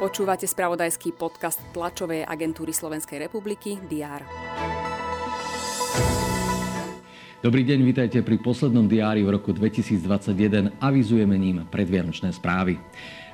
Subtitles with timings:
[0.00, 4.24] Počúvate spravodajský podcast tlačovej agentúry Slovenskej republiky DR.
[7.40, 10.76] Dobrý deň, vítajte pri poslednom diári v roku 2021.
[10.80, 12.80] Avizujeme ním predvianočné správy.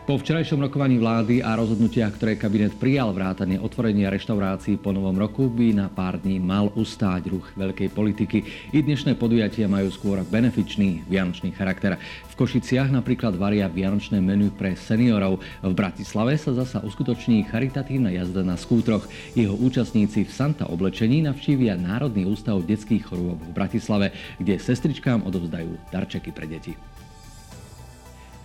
[0.06, 5.50] Po včerajšom rokovaní vlády a rozhodnutiach, ktoré kabinet prijal vrátane otvorenia reštaurácií po novom roku,
[5.50, 8.70] by na pár dní mal ustáť ruch veľkej politiky.
[8.70, 11.98] I dnešné podujatia majú skôr benefičný vianočný charakter.
[12.30, 15.42] V Košiciach napríklad varia vianočné menu pre seniorov.
[15.66, 19.10] V Bratislave sa zasa uskutoční charitatívna jazda na skútroch.
[19.34, 25.90] Jeho účastníci v Santa oblečení navštívia Národný ústav detských chorôb v Bratislave, kde sestričkám odovzdajú
[25.90, 26.78] darčeky pre deti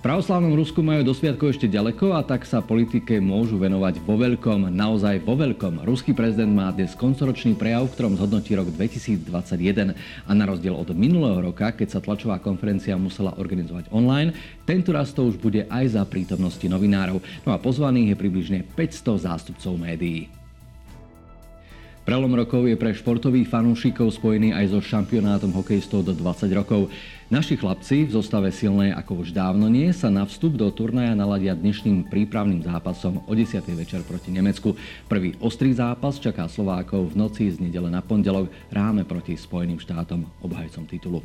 [0.02, 4.74] pravoslavnom Rusku majú do sviatku ešte ďaleko a tak sa politike môžu venovať vo veľkom,
[4.74, 5.86] naozaj vo veľkom.
[5.86, 9.94] Ruský prezident má dnes koncoročný prejav, v ktorom zhodnotí rok 2021
[10.26, 14.34] a na rozdiel od minulého roka, keď sa tlačová konferencia musela organizovať online,
[14.66, 17.22] tento raz to už bude aj za prítomnosti novinárov.
[17.46, 20.41] No a pozvaných je približne 500 zástupcov médií.
[22.02, 26.90] Prelom rokov je pre športových fanúšikov spojený aj so šampionátom hokejistov do 20 rokov.
[27.30, 31.54] Naši chlapci v zostave silnej ako už dávno nie sa na vstup do turnaja naladia
[31.54, 33.62] dnešným prípravným zápasom o 10.
[33.78, 34.74] večer proti Nemecku.
[35.06, 40.26] Prvý ostrý zápas čaká Slovákov v noci z nedele na pondelok ráme proti Spojeným štátom,
[40.42, 41.22] obhajcom titulu.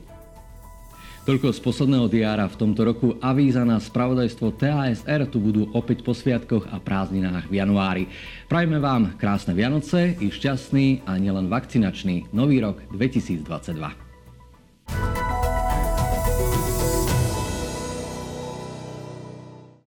[1.27, 3.19] Toľko z posledného diára v tomto roku.
[3.19, 8.05] Avíza na spravodajstvo TASR tu budú opäť po sviatkoch a prázdninách v januári.
[8.47, 14.06] Prajme vám krásne Vianoce i šťastný a nielen vakcinačný nový rok 2022.